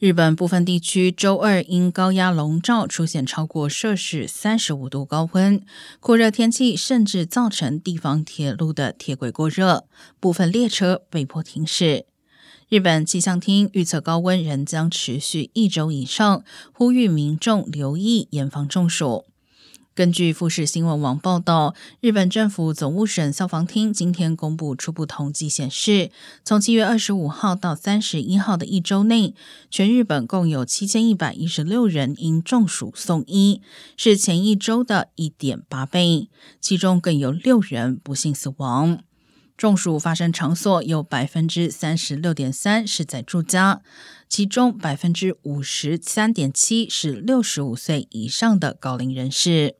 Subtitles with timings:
[0.00, 5.62] 日本部分地区周二因高压笼罩，出现超过摄氏三十五度高温，
[6.00, 9.84] 酷热天气甚至造成地方铁路的铁轨过热，
[10.18, 12.06] 部分列车被迫停驶。
[12.70, 16.42] 日本气象厅预测高温仍将持续一周以上，
[16.72, 19.26] 呼吁民众留意严防中暑。
[19.92, 26.10] 根据富士新闻网报道，日本政府总务省消防厅今天公布初步统计显示，
[26.44, 29.34] 从七月二十五号到三十一号的一周内，
[29.68, 33.60] 全日本共有七千一百一十六人因中暑送医，
[33.96, 39.00] 是前一周的一点八倍，其中更有六人不幸死亡。
[39.60, 43.82] 中暑发生场所有百分之三十六点三是在住家，
[44.26, 49.76] 其中百分之五十三点七是六十五岁以上的高龄人士。